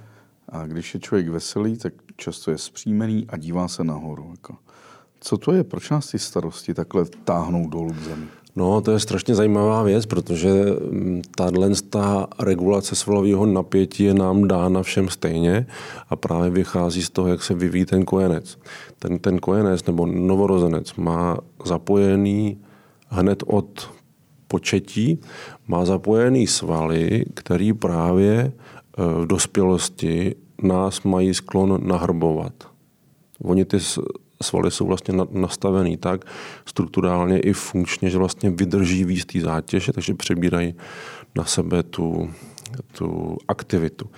A 0.49 0.67
když 0.67 0.95
je 0.95 1.00
člověk 1.00 1.29
veselý, 1.29 1.76
tak 1.76 1.93
často 2.17 2.50
je 2.50 2.59
zpříjmený 2.59 3.26
a 3.29 3.37
dívá 3.37 3.69
se 3.69 3.85
nahoru. 3.85 4.29
Jako. 4.31 4.57
Co 5.21 5.39
to 5.39 5.53
je? 5.53 5.65
Proč 5.65 5.91
nás 5.91 6.11
ty 6.11 6.19
starosti 6.19 6.75
takhle 6.75 7.05
táhnou 7.25 7.69
dolů 7.69 7.93
k 7.93 7.99
zemi? 7.99 8.27
No, 8.57 8.81
to 8.81 8.91
je 8.91 8.99
strašně 8.99 9.35
zajímavá 9.35 9.83
věc, 9.83 10.07
protože 10.07 10.50
mm, 10.91 11.23
tahle 11.37 11.71
ta 11.91 12.27
regulace 12.39 12.95
svalového 12.95 13.47
napětí 13.47 14.03
je 14.03 14.15
nám 14.15 14.49
dána 14.49 14.83
všem 14.83 15.09
stejně 15.09 15.67
a 16.09 16.17
právě 16.17 16.50
vychází 16.50 17.03
z 17.03 17.11
toho, 17.11 17.29
jak 17.29 17.43
se 17.43 17.55
vyvíjí 17.55 17.85
ten 17.85 18.05
kojenec. 18.05 18.59
Ten, 18.99 19.19
ten 19.19 19.39
kojenec 19.39 19.85
nebo 19.85 20.07
novorozenec 20.07 20.95
má 20.95 21.39
zapojený 21.65 22.59
hned 23.09 23.43
od 23.47 23.91
početí, 24.49 25.21
má 25.69 25.85
zapojený 25.85 26.47
svaly, 26.47 27.25
který 27.35 27.73
právě 27.73 28.35
e, 28.37 28.53
v 29.23 29.27
dospělosti 29.27 30.35
nás 30.62 31.03
mají 31.03 31.35
sklon 31.35 31.81
nahrbovat. 31.83 32.53
Oni 33.43 33.65
ty 33.65 33.79
svaly 34.43 34.71
jsou 34.71 34.87
vlastně 34.87 35.15
nastavený 35.31 35.97
tak 35.97 36.25
strukturálně 36.67 37.41
i 37.41 37.53
funkčně, 37.53 38.11
že 38.11 38.19
vlastně 38.19 38.51
vydrží 38.51 39.05
víc 39.05 39.25
té 39.25 39.41
zátěže, 39.41 39.93
takže 39.93 40.15
přebírají 40.15 40.75
na 41.37 41.45
sebe 41.45 41.83
tu, 41.83 42.31
tu 42.99 43.37
aktivitu. 43.49 44.11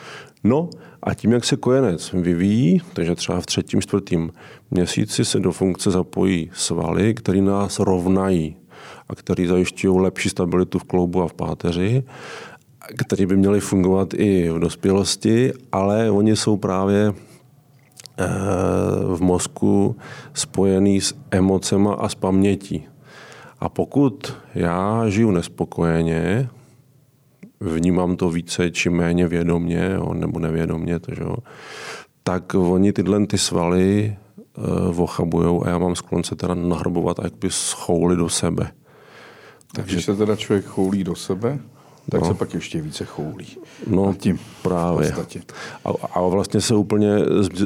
No 0.44 0.70
a 1.02 1.14
tím, 1.14 1.32
jak 1.32 1.44
se 1.44 1.56
kojenec 1.56 2.12
vyvíjí, 2.12 2.80
takže 2.92 3.14
třeba 3.14 3.40
v 3.40 3.46
třetím, 3.46 3.80
čtvrtém 3.80 4.30
měsíci 4.70 5.24
se 5.24 5.40
do 5.40 5.52
funkce 5.52 5.90
zapojí 5.90 6.50
svaly, 6.54 7.14
které 7.14 7.40
nás 7.40 7.78
rovnají 7.78 8.56
a 9.08 9.14
které 9.14 9.46
zajišťují 9.46 10.00
lepší 10.00 10.28
stabilitu 10.28 10.78
v 10.78 10.84
kloubu 10.84 11.22
a 11.22 11.28
v 11.28 11.34
páteři, 11.34 12.02
které 12.96 13.26
by 13.26 13.36
měly 13.36 13.60
fungovat 13.60 14.14
i 14.14 14.50
v 14.50 14.58
dospělosti, 14.58 15.52
ale 15.72 16.10
oni 16.10 16.36
jsou 16.36 16.56
právě 16.56 17.12
v 19.14 19.20
mozku 19.20 19.96
spojený 20.34 21.00
s 21.00 21.14
emocema 21.30 21.94
a 21.94 22.08
s 22.08 22.14
pamětí. 22.14 22.88
A 23.60 23.68
pokud 23.68 24.36
já 24.54 25.08
žiju 25.08 25.30
nespokojeně, 25.30 26.48
vnímám 27.60 28.16
to 28.16 28.30
více 28.30 28.70
či 28.70 28.90
méně 28.90 29.28
vědomně 29.28 29.90
jo, 29.94 30.14
nebo 30.14 30.38
nevědomně, 30.38 30.98
to, 30.98 31.14
že 31.14 31.22
jo, 31.22 31.36
tak 32.22 32.54
oni 32.54 32.92
tyhle 32.92 33.26
ty 33.26 33.38
svaly 33.38 34.16
uh, 34.58 34.94
vochabujou 34.94 35.66
a 35.66 35.68
já 35.68 35.78
mám 35.78 35.96
sklon 35.96 36.24
se 36.24 36.36
teda 36.36 36.54
nahrbovat 36.54 37.20
a 37.20 37.24
jakby 37.24 37.50
schoulit 37.50 38.18
do 38.18 38.28
sebe. 38.28 38.70
Takže 39.74 39.94
Když 39.94 40.04
se 40.04 40.16
teda 40.16 40.36
člověk 40.36 40.64
choulí 40.64 41.04
do 41.04 41.14
sebe, 41.14 41.58
tak 42.10 42.20
no. 42.20 42.26
se 42.26 42.34
pak 42.34 42.54
ještě 42.54 42.80
více 42.80 43.04
choulí. 43.04 43.46
No, 43.86 44.14
tím 44.18 44.38
právě. 44.62 45.14
A, 45.84 45.90
a 46.14 46.20
vlastně 46.20 46.60
se 46.60 46.74
úplně 46.74 47.18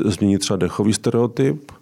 změní 0.04 0.38
třeba 0.38 0.56
dechový 0.56 0.92
stereotyp, 0.92 1.72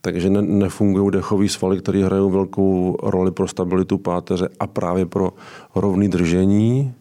takže 0.00 0.30
ne, 0.30 0.42
nefungují 0.42 1.10
dechový 1.10 1.48
svaly, 1.48 1.78
které 1.78 2.04
hrají 2.04 2.30
velkou 2.30 2.96
roli 3.02 3.30
pro 3.30 3.48
stabilitu 3.48 3.98
páteře 3.98 4.48
a 4.60 4.66
právě 4.66 5.06
pro 5.06 5.32
rovné 5.74 6.08
držení. 6.08 6.94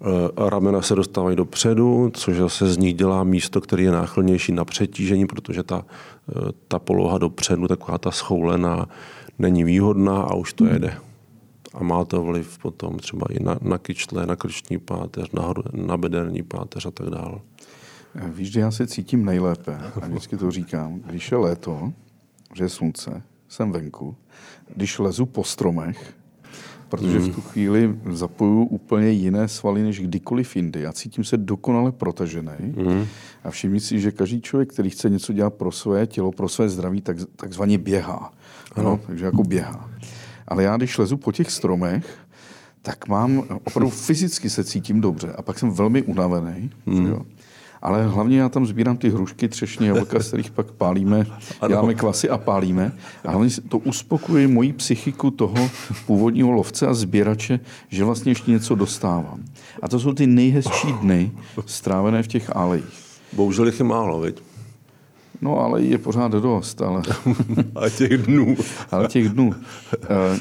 E, 0.00 0.48
ramena 0.50 0.82
se 0.82 0.94
dostávají 0.94 1.36
dopředu, 1.36 2.10
což 2.14 2.36
zase 2.36 2.72
z 2.72 2.78
nich 2.78 2.94
dělá 2.94 3.24
místo, 3.24 3.60
které 3.60 3.82
je 3.82 3.90
náchylnější 3.90 4.52
na 4.52 4.64
přetížení, 4.64 5.26
protože 5.26 5.62
ta, 5.62 5.84
e, 6.28 6.52
ta 6.68 6.78
poloha 6.78 7.18
dopředu, 7.18 7.68
taková 7.68 7.98
ta 7.98 8.10
schoulená, 8.10 8.86
není 9.38 9.64
výhodná 9.64 10.22
a 10.22 10.34
už 10.34 10.52
to 10.52 10.64
jede 10.64 10.96
a 11.76 11.84
má 11.84 12.04
to 12.04 12.22
vliv 12.22 12.58
potom 12.58 12.98
třeba 12.98 13.26
i 13.30 13.42
na, 13.42 13.58
na 13.62 13.78
kyčle, 13.78 14.26
na 14.26 14.36
krční 14.36 14.78
páteř, 14.78 15.30
na, 15.30 15.54
na 15.72 15.96
bederní 15.96 16.42
páteř 16.42 16.86
a 16.86 16.90
tak 16.90 17.10
dále. 17.10 17.38
Víš, 18.28 18.52
že 18.52 18.60
já 18.60 18.70
se 18.70 18.86
cítím 18.86 19.24
nejlépe 19.24 19.78
a 20.02 20.06
vždycky 20.06 20.36
to 20.36 20.50
říkám, 20.50 21.00
když 21.00 21.30
je 21.30 21.36
léto, 21.36 21.92
že 22.54 22.64
je 22.64 22.68
slunce, 22.68 23.22
jsem 23.48 23.72
venku, 23.72 24.16
když 24.74 24.98
lezu 24.98 25.26
po 25.26 25.44
stromech, 25.44 26.14
protože 26.88 27.18
v 27.18 27.28
tu 27.28 27.40
hmm. 27.40 27.50
chvíli 27.50 27.98
zapoju 28.10 28.62
úplně 28.62 29.10
jiné 29.10 29.48
svaly 29.48 29.82
než 29.82 30.00
kdykoliv 30.00 30.56
jindy. 30.56 30.80
Já 30.80 30.92
cítím 30.92 31.24
se 31.24 31.36
dokonale 31.36 31.92
protažený 31.92 32.50
mm. 32.60 33.06
a 33.44 33.50
všimni 33.50 33.80
si, 33.80 34.00
že 34.00 34.12
každý 34.12 34.40
člověk, 34.40 34.72
který 34.72 34.90
chce 34.90 35.10
něco 35.10 35.32
dělat 35.32 35.54
pro 35.54 35.72
své 35.72 36.06
tělo, 36.06 36.32
pro 36.32 36.48
své 36.48 36.68
zdraví, 36.68 37.00
tak, 37.00 37.16
takzvaně 37.36 37.78
běhá. 37.78 38.32
Ano. 38.74 39.00
takže 39.06 39.24
jako 39.24 39.42
běhá. 39.42 39.90
Ale 40.48 40.62
já, 40.62 40.76
když 40.76 40.98
lezu 40.98 41.16
po 41.16 41.32
těch 41.32 41.50
stromech, 41.50 42.18
tak 42.82 43.08
mám, 43.08 43.42
opravdu 43.64 43.90
fyzicky 43.90 44.50
se 44.50 44.64
cítím 44.64 45.00
dobře 45.00 45.32
a 45.32 45.42
pak 45.42 45.58
jsem 45.58 45.70
velmi 45.70 46.02
unavený. 46.02 46.70
Mm. 46.86 47.06
Jo. 47.06 47.20
Ale 47.82 48.06
hlavně 48.06 48.40
já 48.40 48.48
tam 48.48 48.66
sbírám 48.66 48.96
ty 48.96 49.10
hrušky, 49.10 49.48
třešně, 49.48 49.88
jablka, 49.88 50.20
z 50.20 50.28
kterých 50.28 50.50
pak 50.50 50.72
pálíme, 50.72 51.26
ano. 51.60 51.68
děláme 51.68 51.94
kvasy 51.94 52.30
a 52.30 52.38
pálíme. 52.38 52.92
A 53.24 53.30
hlavně 53.30 53.50
to 53.68 53.78
uspokuje 53.78 54.48
moji 54.48 54.72
psychiku 54.72 55.30
toho 55.30 55.70
původního 56.06 56.50
lovce 56.50 56.86
a 56.86 56.94
sběrače, 56.94 57.60
že 57.88 58.04
vlastně 58.04 58.30
ještě 58.30 58.50
něco 58.50 58.74
dostávám. 58.74 59.44
A 59.82 59.88
to 59.88 60.00
jsou 60.00 60.12
ty 60.12 60.26
nejhezčí 60.26 60.92
dny 60.92 61.32
strávené 61.66 62.22
v 62.22 62.28
těch 62.28 62.56
alejích. 62.56 63.02
Bohužel 63.32 63.66
jich 63.66 63.78
je 63.78 63.84
málo, 63.84 64.20
viď? 64.20 64.42
No, 65.40 65.58
ale 65.58 65.82
je 65.82 65.98
pořád 65.98 66.32
dost. 66.32 66.82
Ale... 66.82 67.02
a 67.74 67.88
těch 67.88 68.18
dnů. 68.18 68.56
ale 68.90 69.08
těch 69.08 69.28
dnů. 69.28 69.54
Eh, 70.02 70.38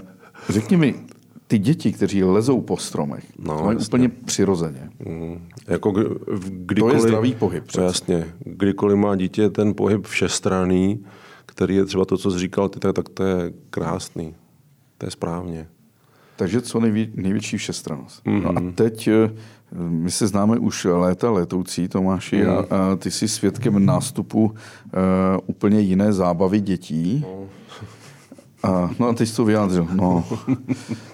řekni 0.50 0.78
mi, 0.78 0.96
ty 1.48 1.58
děti, 1.58 1.92
kteří 1.92 2.24
lezou 2.24 2.62
po 2.62 2.78
stromech, 2.78 3.26
no, 3.40 3.58
to 3.58 3.64
mají 3.64 3.78
úplně 3.78 4.10
přirozeně. 4.10 4.90
Mm, 5.06 5.48
jako 5.68 5.92
kdykoliv, 6.48 6.98
to 6.98 7.06
je 7.06 7.10
zdravý 7.10 7.36
pohyb. 7.36 7.64
Přece. 7.64 7.84
Jasně. 7.84 8.26
Kdykoliv 8.40 8.98
má 8.98 9.16
dítě 9.16 9.50
ten 9.50 9.74
pohyb 9.74 10.08
všestranný, 10.08 11.06
který 11.46 11.76
je 11.76 11.86
třeba 11.86 12.06
to, 12.06 12.18
co 12.18 12.32
jsi 12.32 12.40
říkal 12.40 12.70
ty, 12.70 12.80
tak 12.80 13.10
to 13.10 13.24
je 13.24 13.54
krásný. 13.70 14.36
To 14.98 15.06
je 15.06 15.12
správně. 15.12 15.68
Takže 16.36 16.62
co 16.62 16.80
nejvě, 16.80 17.08
největší 17.14 17.58
všestrannost. 17.58 18.26
Mm-hmm. 18.26 18.44
No 18.44 18.50
a 18.50 18.52
mhm. 18.52 18.74
teď 18.74 19.08
eh, 19.08 19.32
my 19.78 20.12
se 20.12 20.28
známe 20.28 20.60
už 20.60 20.88
léta 20.90 21.32
letoucí, 21.32 21.88
Tomáši, 21.88 22.44
mm. 22.44 22.50
a, 22.50 22.54
a 22.54 22.96
ty 22.96 23.12
jsi 23.12 23.28
svědkem 23.28 23.86
nástupu 23.86 24.46
uh, 24.46 24.52
úplně 25.46 25.80
jiné 25.80 26.14
zábavy 26.14 26.60
dětí. 26.62 27.26
No. 27.28 27.46
A, 28.64 28.90
no 29.00 29.08
a 29.08 29.14
teď 29.14 29.30
jsi 29.30 29.36
to 29.36 29.46
vyjádřil. 29.46 29.88
No. 29.94 30.26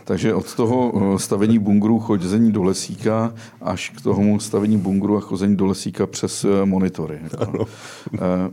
Takže 0.03 0.33
od 0.33 0.55
toho 0.55 0.93
eh, 0.95 1.19
stavení 1.19 1.59
bungru, 1.59 1.99
chodzení 1.99 2.51
do 2.51 2.63
lesíka, 2.63 3.33
až 3.61 3.89
k 3.89 4.01
tomu 4.01 4.39
stavení 4.39 4.77
bungru 4.77 5.17
a 5.17 5.19
chození 5.19 5.55
do 5.55 5.65
lesíka 5.65 6.07
přes 6.07 6.45
eh, 6.45 6.65
monitory. 6.65 7.19
Jako. 7.23 7.65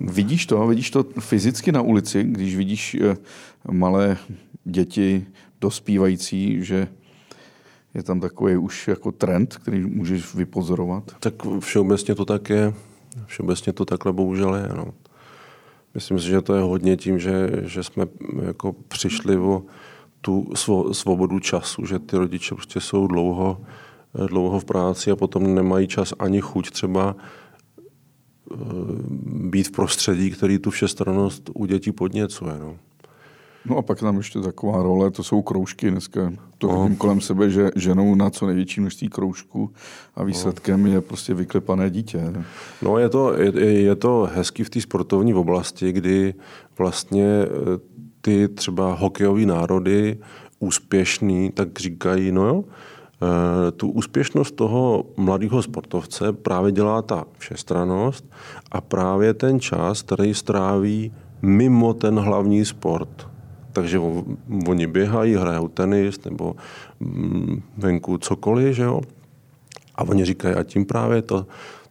Vidíš 0.00 0.46
to? 0.46 0.66
Vidíš 0.66 0.90
to 0.90 1.04
fyzicky 1.20 1.72
na 1.72 1.82
ulici, 1.82 2.24
když 2.24 2.56
vidíš 2.56 2.96
malé 3.70 4.16
děti 4.64 5.26
dospívající, 5.60 6.64
že 6.64 6.88
je 7.94 8.02
tam 8.02 8.20
takový 8.20 8.56
už 8.56 8.88
jako 8.88 9.12
trend, 9.12 9.56
který 9.56 9.80
můžeš 9.80 10.34
vypozorovat? 10.34 11.16
Tak 11.20 11.34
všeobecně 11.58 12.14
to 12.14 12.24
tak 12.24 12.50
je. 12.50 12.74
Všeobecně 13.26 13.72
to 13.72 13.84
takhle 13.84 14.12
bohužel 14.12 14.54
je. 14.54 14.68
No. 14.76 14.94
Myslím 15.94 16.18
si, 16.18 16.26
že 16.26 16.42
to 16.42 16.54
je 16.54 16.62
hodně 16.62 16.96
tím, 16.96 17.18
že, 17.18 17.50
že 17.62 17.82
jsme 17.82 18.06
jako 18.42 18.72
přišli 18.88 19.36
o 19.38 19.62
tu 20.20 20.50
svobodu 20.92 21.38
času, 21.38 21.86
že 21.86 21.98
ty 21.98 22.16
rodiče 22.16 22.54
prostě 22.54 22.80
jsou 22.80 23.06
dlouho, 23.06 23.60
dlouho 24.26 24.60
v 24.60 24.64
práci 24.64 25.10
a 25.10 25.16
potom 25.16 25.54
nemají 25.54 25.88
čas 25.88 26.14
ani 26.18 26.40
chuť 26.40 26.70
třeba 26.70 27.16
eh, 27.16 28.56
být 29.50 29.68
v 29.68 29.70
prostředí, 29.70 30.30
který 30.30 30.58
tu 30.58 30.70
všestrannost 30.70 31.50
u 31.54 31.66
dětí 31.66 31.92
podněcuje. 31.92 32.58
No. 32.58 32.76
No 33.70 33.76
a 33.76 33.82
pak 33.82 34.00
tam 34.00 34.16
ještě 34.16 34.40
taková 34.40 34.82
role, 34.82 35.10
to 35.10 35.22
jsou 35.22 35.42
kroužky 35.42 35.90
dneska. 35.90 36.32
To 36.58 36.68
vidím 36.68 36.96
kolem 36.96 37.20
sebe, 37.20 37.50
že 37.50 37.70
ženou 37.76 38.14
na 38.14 38.30
co 38.30 38.46
největší 38.46 38.80
množství 38.80 39.08
kroužků 39.08 39.72
a 40.14 40.24
výsledkem 40.24 40.84
no. 40.84 40.92
je 40.92 41.00
prostě 41.00 41.34
vyklepané 41.34 41.90
dítě. 41.90 42.32
No 42.82 42.98
je 42.98 43.08
to, 43.08 43.34
je, 43.34 43.72
je 43.72 43.96
to 43.96 44.28
hezký 44.34 44.64
v 44.64 44.70
té 44.70 44.80
sportovní 44.80 45.34
oblasti, 45.34 45.92
kdy 45.92 46.34
vlastně 46.78 47.24
eh, 47.24 47.48
ty 48.20 48.48
třeba 48.48 48.94
hokejové 48.94 49.46
národy 49.46 50.18
úspěšný, 50.58 51.50
tak 51.50 51.78
říkají, 51.78 52.32
no 52.32 52.46
jo, 52.46 52.64
Eh, 53.22 53.70
tu 53.70 53.90
úspěšnost 53.90 54.54
toho 54.54 55.04
mladého 55.16 55.62
sportovce 55.62 56.32
právě 56.32 56.72
dělá 56.72 57.02
ta 57.02 57.24
všestranost 57.38 58.24
a 58.70 58.80
právě 58.80 59.34
ten 59.34 59.60
čas, 59.60 60.02
který 60.02 60.34
stráví 60.34 61.12
mimo 61.42 61.94
ten 61.94 62.18
hlavní 62.18 62.64
sport. 62.64 63.28
Takže 63.78 63.98
oni 64.68 64.86
běhají, 64.86 65.34
hrajou 65.34 65.68
tenis 65.68 66.24
nebo 66.24 66.56
mm, 67.00 67.62
venku 67.76 68.18
cokoliv, 68.18 68.76
že 68.76 68.82
jo? 68.82 69.00
A 69.94 70.02
oni 70.02 70.24
říkají, 70.24 70.54
a 70.54 70.62
tím 70.62 70.84
právě 70.86 71.22
to, 71.22 71.46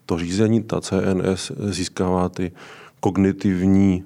to 0.06 0.18
řízení, 0.20 0.64
ta 0.64 0.82
CNS 0.82 1.52
získává 1.70 2.30
ty 2.30 2.52
kognitivní 3.00 4.04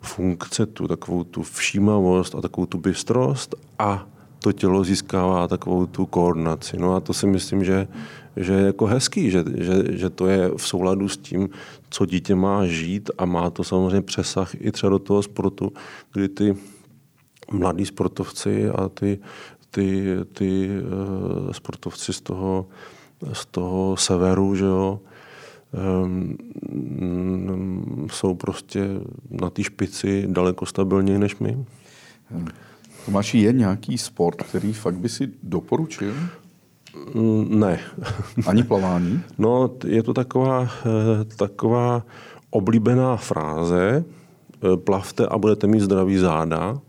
funkce, 0.00 0.66
tu 0.66 0.88
takovou 0.88 1.24
tu 1.24 1.42
všímavost 1.42 2.34
a 2.34 2.40
takovou 2.40 2.66
tu 2.66 2.78
bystrost 2.78 3.54
a 3.78 4.06
to 4.42 4.52
tělo 4.52 4.84
získává 4.84 5.48
takovou 5.48 5.86
tu 5.86 6.06
koordinaci. 6.06 6.76
No 6.76 6.94
a 6.94 7.00
to 7.00 7.14
si 7.14 7.26
myslím, 7.26 7.64
že, 7.64 7.88
že 8.36 8.52
je 8.52 8.66
jako 8.66 8.86
hezký, 8.86 9.30
že, 9.30 9.44
že, 9.54 9.74
že 9.90 10.10
to 10.10 10.26
je 10.26 10.50
v 10.56 10.62
souladu 10.66 11.08
s 11.08 11.16
tím, 11.16 11.48
co 11.90 12.06
dítě 12.06 12.34
má 12.34 12.66
žít 12.66 13.10
a 13.18 13.24
má 13.24 13.50
to 13.50 13.64
samozřejmě 13.64 14.02
přesah 14.02 14.54
i 14.58 14.72
třeba 14.72 14.90
do 14.90 14.98
toho 14.98 15.22
sportu, 15.22 15.72
kdy 16.12 16.28
ty 16.28 16.56
mladí 17.52 17.86
sportovci 17.86 18.68
a 18.70 18.88
ty, 18.88 19.18
ty, 19.70 20.16
ty 20.32 20.68
uh, 20.68 21.52
sportovci 21.52 22.12
z 22.12 22.20
toho, 22.20 22.66
z 23.32 23.46
toho 23.46 23.96
severu, 23.96 24.54
že 24.54 24.64
jo, 24.64 25.00
um, 26.04 26.36
jsou 28.12 28.34
prostě 28.34 28.86
na 29.30 29.50
té 29.50 29.62
špici 29.62 30.26
daleko 30.28 30.66
stabilněji 30.66 31.18
než 31.18 31.36
my. 31.36 31.64
Tomáši, 33.04 33.38
je 33.38 33.52
nějaký 33.52 33.98
sport, 33.98 34.42
který 34.42 34.72
fakt 34.72 34.96
by 34.96 35.08
si 35.08 35.28
doporučil? 35.42 36.14
Mm, 37.14 37.60
ne. 37.60 37.80
Ani 38.46 38.62
plavání? 38.62 39.20
No, 39.38 39.70
je 39.84 40.02
to 40.02 40.14
taková, 40.14 40.62
eh, 40.62 41.24
taková 41.24 42.02
oblíbená 42.50 43.16
fráze, 43.16 44.04
eh, 44.04 44.76
plavte 44.76 45.26
a 45.26 45.38
budete 45.38 45.66
mít 45.66 45.80
zdravý 45.80 46.16
záda. 46.16 46.80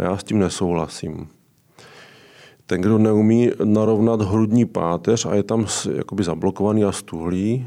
A 0.00 0.04
já 0.04 0.16
s 0.16 0.24
tím 0.24 0.38
nesouhlasím. 0.38 1.28
Ten, 2.66 2.80
kdo 2.80 2.98
neumí 2.98 3.50
narovnat 3.64 4.22
hrudní 4.22 4.64
páteř 4.64 5.26
a 5.26 5.34
je 5.34 5.42
tam 5.42 5.66
jakoby 5.96 6.24
zablokovaný 6.24 6.84
a 6.84 6.92
stuhlý, 6.92 7.66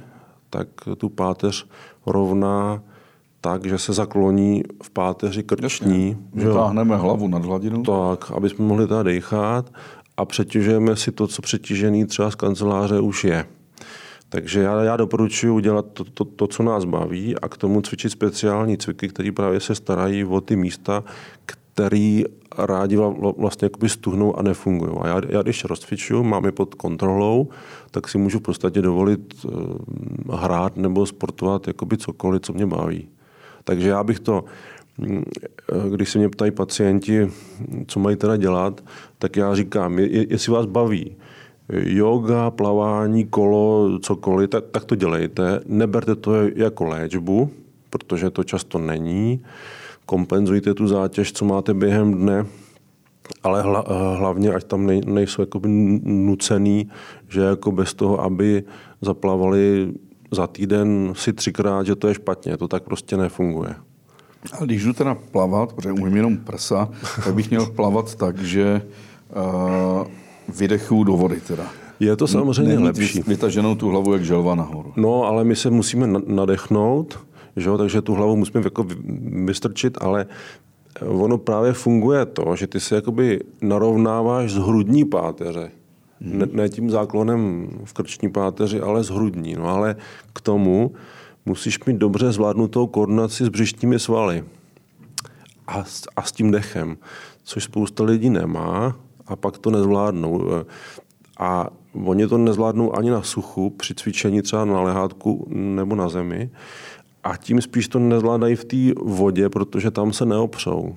tak 0.50 0.68
tu 0.98 1.10
páteř 1.10 1.68
rovná 2.06 2.84
tak, 3.42 3.66
že 3.66 3.78
se 3.78 3.94
zakloní 3.94 4.64
v 4.84 4.90
páteři 4.90 5.44
krční. 5.44 6.18
Vytáhneme 6.34 6.98
hlavu 6.98 7.28
nad 7.28 7.46
hladinou. 7.46 7.84
Tak, 7.84 8.32
aby 8.32 8.50
jsme 8.50 8.66
mohli 8.66 8.88
teda 8.88 9.04
dechat 9.04 9.72
a 10.18 10.26
přetěžujeme 10.26 10.96
si 10.96 11.12
to, 11.12 11.28
co 11.28 11.42
přetížený 11.42 12.06
třeba 12.06 12.32
z 12.32 12.36
kanceláře 12.36 13.00
už 13.00 13.24
je. 13.24 13.46
Takže 14.30 14.62
já, 14.62 14.84
já 14.84 14.98
doporučuji 14.98 15.54
udělat 15.54 15.86
to, 15.94 16.04
to, 16.04 16.26
to, 16.26 16.48
co 16.48 16.64
nás 16.64 16.86
baví 16.86 17.36
a 17.36 17.48
k 17.48 17.58
tomu 17.58 17.82
cvičit 17.82 18.12
speciální 18.12 18.78
cviky, 18.78 19.08
které 19.08 19.32
právě 19.32 19.60
se 19.60 19.76
starají 19.76 20.26
o 20.26 20.42
ty 20.42 20.56
místa, 20.56 21.04
které 21.46 21.63
rádi 22.58 22.98
vlastně 23.38 23.66
jakoby 23.66 23.90
stuhnou 23.90 24.40
a 24.40 24.42
nefungují. 24.42 24.92
A 25.02 25.08
já, 25.08 25.22
já 25.30 25.42
když 25.42 25.66
rozcvičuju, 25.66 26.24
mám 26.24 26.46
je 26.46 26.52
pod 26.52 26.76
kontrolou, 26.76 27.50
tak 27.92 28.08
si 28.08 28.18
můžu 28.18 28.40
v 28.40 28.42
podstatě 28.42 28.82
dovolit 28.82 29.46
uh, 29.46 29.52
hrát 30.36 30.78
nebo 30.78 31.06
sportovat 31.06 31.68
jakoby 31.68 31.98
cokoliv, 31.98 32.42
co 32.42 32.54
mě 32.54 32.66
baví. 32.66 33.10
Takže 33.64 33.90
já 33.90 34.04
bych 34.04 34.20
to, 34.20 34.44
mm, 34.98 35.24
když 35.90 36.10
se 36.10 36.18
mě 36.18 36.30
ptají 36.30 36.52
pacienti, 36.52 37.32
co 37.88 38.00
mají 38.00 38.16
teda 38.16 38.38
dělat, 38.38 38.84
tak 39.20 39.36
já 39.36 39.56
říkám, 39.56 40.00
jestli 40.00 40.54
vás 40.54 40.66
baví 40.66 41.16
yoga, 41.70 42.52
plavání, 42.52 43.26
kolo, 43.26 44.00
cokoliv, 44.00 44.50
tak, 44.50 44.64
tak 44.72 44.86
to 44.86 44.96
dělejte. 44.96 45.60
Neberte 45.66 46.16
to 46.16 46.34
jako 46.56 46.84
léčbu, 46.84 47.50
protože 47.90 48.30
to 48.30 48.44
často 48.44 48.80
není. 48.80 49.42
Kompenzujte 50.06 50.74
tu 50.74 50.88
zátěž, 50.88 51.32
co 51.34 51.46
máte 51.46 51.74
během 51.74 52.14
dne, 52.14 52.46
ale 53.44 53.62
hla, 53.62 53.86
hlavně, 54.18 54.54
ať 54.54 54.64
tam 54.64 54.86
nej, 54.86 55.02
nejsou 55.06 55.42
jakoby 55.42 55.70
nucený, 56.04 56.90
že 57.30 57.42
jako 57.42 57.72
bez 57.72 57.94
toho, 57.94 58.22
aby 58.22 58.64
zaplavali 59.02 59.94
za 60.32 60.48
týden 60.48 61.14
si 61.16 61.34
třikrát, 61.34 61.86
že 61.86 61.96
to 61.96 62.08
je 62.08 62.14
špatně. 62.14 62.58
To 62.58 62.68
tak 62.68 62.84
prostě 62.84 63.18
nefunguje. 63.18 63.76
A 64.60 64.66
když 64.66 64.84
jdu 64.84 64.94
teda 64.94 65.16
plavat, 65.32 65.74
protože 65.74 65.92
umím 65.92 66.16
jenom 66.16 66.38
prsa, 66.38 66.90
tak 67.26 67.34
bych 67.34 67.50
měl 67.50 67.66
plavat 67.66 68.16
tak, 68.16 68.40
že 68.40 68.82
uh, 69.36 70.08
vydechu 70.58 71.04
do 71.04 71.14
vody 71.14 71.42
teda. 71.48 71.64
Je 72.00 72.16
to 72.16 72.28
samozřejmě 72.28 72.72
Nemít 72.74 72.86
lepší. 72.86 73.22
vytaženou 73.28 73.76
tu 73.76 73.90
hlavu 73.90 74.14
jak 74.14 74.26
želva 74.26 74.56
nahoru. 74.56 74.94
No, 74.96 75.24
ale 75.24 75.44
my 75.44 75.56
se 75.56 75.70
musíme 75.70 76.08
nadechnout, 76.28 77.20
že 77.56 77.70
jo? 77.70 77.78
takže 77.78 78.02
tu 78.02 78.14
hlavu 78.14 78.36
musíme 78.36 78.62
jako 78.64 78.86
vystrčit, 79.46 79.98
ale 80.02 80.26
ono 81.06 81.38
právě 81.38 81.74
funguje 81.74 82.26
to, 82.26 82.56
že 82.56 82.68
ty 82.68 82.80
se 82.80 82.96
jakoby 82.96 83.40
narovnáváš 83.62 84.52
z 84.52 84.58
hrudní 84.58 85.06
páteře 85.06 85.72
ne, 86.24 86.48
ne 86.52 86.70
tím 86.70 86.90
záklonem 86.90 87.70
v 87.84 87.94
krční 87.94 88.30
páteři, 88.30 88.82
ale 88.82 89.04
z 89.04 89.10
hrudní. 89.10 89.56
No 89.56 89.68
ale 89.68 89.96
k 90.34 90.42
tomu 90.42 90.92
musíš 91.46 91.86
mít 91.86 91.98
dobře 91.98 92.32
zvládnutou 92.32 92.88
koordinaci 92.88 93.46
s 93.46 93.50
břištními 93.50 94.00
svaly 94.00 94.44
a, 95.68 95.84
a 96.16 96.22
s 96.22 96.32
tím 96.32 96.52
dechem, 96.52 96.98
což 97.44 97.64
spousta 97.64 98.04
lidí 98.04 98.30
nemá 98.30 98.96
a 99.28 99.36
pak 99.36 99.58
to 99.58 99.72
nezvládnou. 99.72 100.52
A 101.40 101.68
oni 102.06 102.28
to 102.28 102.38
nezvládnou 102.38 102.96
ani 102.96 103.10
na 103.10 103.22
suchu, 103.22 103.70
při 103.70 103.96
cvičení 103.96 104.42
třeba 104.42 104.66
na 104.66 104.82
lehátku 104.82 105.48
nebo 105.50 105.96
na 105.96 106.10
zemi. 106.10 106.50
A 107.24 107.38
tím 107.38 107.62
spíš 107.62 107.88
to 107.88 108.00
nezvládají 108.00 108.56
v 108.56 108.66
té 108.66 109.02
vodě, 109.02 109.50
protože 109.50 109.92
tam 109.92 110.14
se 110.14 110.26
neopřou. 110.26 110.96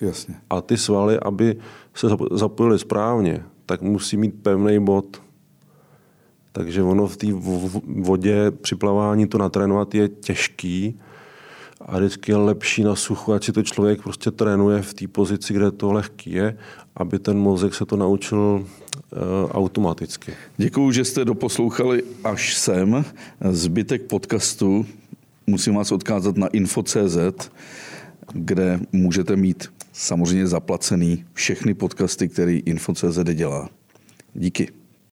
Jasně. 0.00 0.34
A 0.50 0.60
ty 0.60 0.76
svaly, 0.76 1.18
aby 1.18 1.56
se 1.94 2.06
zapojily 2.32 2.78
správně, 2.78 3.42
tak 3.66 3.82
musí 3.82 4.16
mít 4.16 4.34
pevný 4.42 4.84
bod. 4.84 5.22
Takže 6.52 6.82
ono 6.82 7.06
v 7.06 7.16
té 7.16 7.26
vodě 7.86 8.50
při 8.50 8.74
plavání 8.76 9.26
to 9.26 9.38
natrénovat 9.38 9.94
je 9.94 10.08
těžký 10.08 11.00
a 11.80 11.98
vždycky 11.98 12.32
je 12.32 12.36
lepší 12.36 12.82
na 12.82 12.96
suchu, 12.96 13.32
ať 13.32 13.44
si 13.44 13.52
to 13.52 13.62
člověk 13.62 14.02
prostě 14.02 14.30
trénuje 14.30 14.82
v 14.82 14.94
té 14.94 15.08
pozici, 15.08 15.54
kde 15.54 15.70
to 15.70 15.92
lehký 15.92 16.32
je, 16.32 16.58
aby 16.96 17.18
ten 17.18 17.38
mozek 17.38 17.74
se 17.74 17.86
to 17.86 17.96
naučil 17.96 18.38
uh, 18.38 18.66
automaticky. 19.50 20.32
Děkuji, 20.56 20.92
že 20.92 21.04
jste 21.04 21.24
doposlouchali 21.24 22.02
až 22.24 22.54
sem. 22.54 23.04
Zbytek 23.50 24.02
podcastu 24.02 24.86
musím 25.50 25.74
vás 25.74 25.92
odkázat 25.92 26.36
na 26.36 26.46
info.cz, 26.46 27.50
kde 28.34 28.80
můžete 28.92 29.36
mít 29.36 29.72
samozřejmě 29.92 30.46
zaplacený 30.46 31.24
všechny 31.32 31.74
podcasty, 31.74 32.28
který 32.28 32.58
Info.cz 32.58 33.18
dělá. 33.34 33.68
Díky. 34.34 34.79